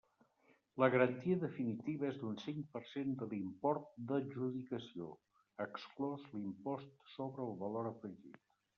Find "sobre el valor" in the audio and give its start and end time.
7.19-7.97